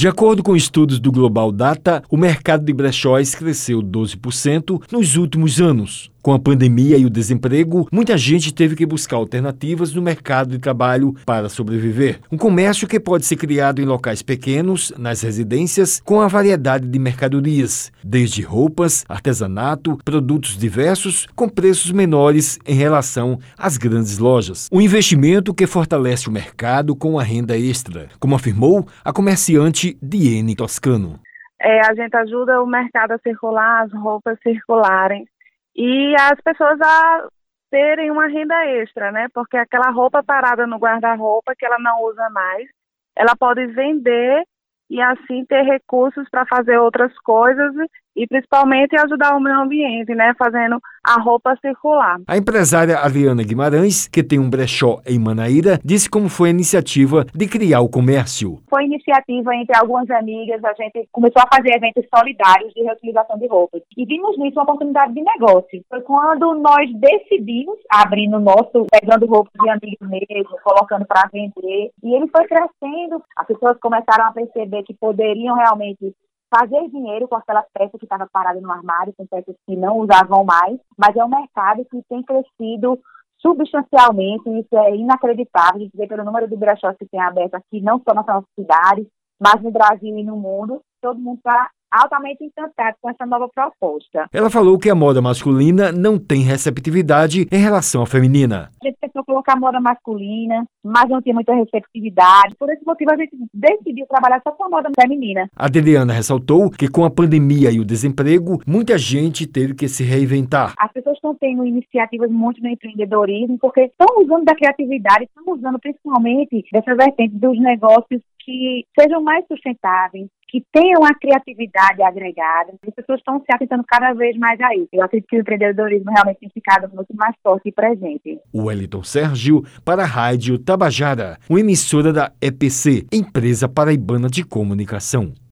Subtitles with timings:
[0.00, 5.60] De acordo com estudos do Global Data, o mercado de brechóis cresceu 12% nos últimos
[5.60, 6.10] anos.
[6.22, 10.58] Com a pandemia e o desemprego, muita gente teve que buscar alternativas no mercado de
[10.58, 12.20] trabalho para sobreviver.
[12.30, 16.98] Um comércio que pode ser criado em locais pequenos, nas residências, com a variedade de
[16.98, 24.68] mercadorias, desde roupas, artesanato, produtos diversos, com preços menores em relação às grandes lojas.
[24.70, 30.54] Um investimento que fortalece o mercado com a renda extra, como afirmou a comerciante Diene
[30.54, 31.18] Toscano.
[31.58, 35.26] É, a gente ajuda o mercado a circular, as roupas circularem
[35.74, 37.28] e as pessoas a
[37.70, 39.28] terem uma renda extra, né?
[39.32, 42.68] Porque aquela roupa parada no guarda-roupa que ela não usa mais,
[43.16, 44.44] ela pode vender
[44.90, 47.72] e assim ter recursos para fazer outras coisas
[48.16, 52.20] e principalmente ajudar o meio ambiente, né, fazendo a roupa circular.
[52.26, 57.24] A empresária Adriana Guimarães, que tem um brechó em Manaíra, disse como foi a iniciativa
[57.34, 58.58] de criar o comércio.
[58.68, 63.46] Foi iniciativa entre algumas amigas, a gente começou a fazer eventos solidários de reutilização de
[63.46, 65.82] roupas e vimos nisso uma oportunidade de negócio.
[65.88, 71.90] Foi quando nós decidimos abrir no nosso, pegando roupas de amigos mesmo, colocando para vender
[72.02, 76.14] e ele foi crescendo, as pessoas começaram a perceber que poderiam realmente
[76.50, 80.44] fazer dinheiro com aquela peça que estava parada no armário, com peças que não usavam
[80.44, 82.98] mais, mas é um mercado que tem crescido
[83.38, 88.02] substancialmente, isso é inacreditável, de dizer pelo número de brechós que tem aberto aqui, não
[88.06, 89.06] só na nossa cidade,
[89.40, 94.28] mas no Brasil e no mundo, todo mundo está altamente encantado com essa nova proposta.
[94.32, 98.70] Ela falou que a moda masculina não tem receptividade em relação à feminina.
[98.82, 102.54] A gente tentou colocar moda masculina, mas não tinha muita receptividade.
[102.58, 105.48] Por esse motivo, a gente decidiu trabalhar só com a moda feminina.
[105.56, 110.04] A Adriana ressaltou que com a pandemia e o desemprego, muita gente teve que se
[110.04, 110.74] reinventar.
[110.78, 115.78] As pessoas estão tendo iniciativas muito no empreendedorismo, porque estão usando da criatividade, estão usando
[115.78, 122.72] principalmente dessas vertentes dos negócios que sejam mais sustentáveis, que tenham a criatividade agregada.
[122.86, 124.88] As pessoas estão se atentando cada vez mais a isso.
[124.92, 128.40] Eu acredito que o empreendedorismo realmente tem ficado muito mais forte e presente.
[128.52, 135.32] O Wellington Sérgio para a Rádio Tabajara, uma emissora da EPC, Empresa Paraibana de Comunicação.